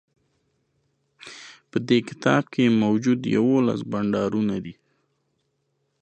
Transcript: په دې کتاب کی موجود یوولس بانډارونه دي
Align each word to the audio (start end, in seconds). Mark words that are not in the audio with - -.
په 1.69 1.77
دې 1.87 1.99
کتاب 2.09 2.43
کی 2.53 2.63
موجود 2.81 3.19
یوولس 3.35 3.79
بانډارونه 3.91 4.55
دي 4.65 4.75